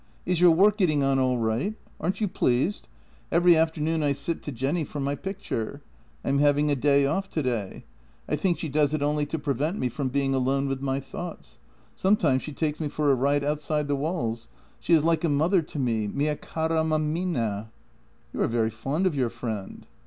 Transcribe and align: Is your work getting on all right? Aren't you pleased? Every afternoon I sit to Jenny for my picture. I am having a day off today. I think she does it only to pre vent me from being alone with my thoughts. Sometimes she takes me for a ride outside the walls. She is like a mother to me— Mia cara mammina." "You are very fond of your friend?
Is 0.25 0.41
your 0.41 0.49
work 0.49 0.77
getting 0.79 1.03
on 1.03 1.19
all 1.19 1.37
right? 1.37 1.75
Aren't 1.99 2.21
you 2.21 2.27
pleased? 2.27 2.87
Every 3.31 3.55
afternoon 3.55 4.01
I 4.01 4.13
sit 4.13 4.41
to 4.41 4.51
Jenny 4.51 4.83
for 4.83 4.99
my 4.99 5.13
picture. 5.13 5.83
I 6.25 6.29
am 6.29 6.39
having 6.39 6.71
a 6.71 6.75
day 6.75 7.05
off 7.05 7.29
today. 7.29 7.85
I 8.27 8.35
think 8.35 8.57
she 8.57 8.67
does 8.67 8.95
it 8.95 9.03
only 9.03 9.27
to 9.27 9.37
pre 9.37 9.53
vent 9.53 9.77
me 9.77 9.89
from 9.89 10.07
being 10.07 10.33
alone 10.33 10.67
with 10.67 10.81
my 10.81 10.99
thoughts. 10.99 11.59
Sometimes 11.93 12.41
she 12.41 12.51
takes 12.51 12.79
me 12.79 12.87
for 12.89 13.11
a 13.11 13.13
ride 13.13 13.43
outside 13.43 13.87
the 13.87 13.95
walls. 13.95 14.47
She 14.79 14.93
is 14.93 15.03
like 15.03 15.23
a 15.23 15.29
mother 15.29 15.61
to 15.61 15.77
me— 15.77 16.07
Mia 16.07 16.35
cara 16.35 16.83
mammina." 16.83 17.69
"You 18.33 18.41
are 18.41 18.47
very 18.47 18.71
fond 18.71 19.05
of 19.05 19.13
your 19.13 19.29
friend? 19.29 19.85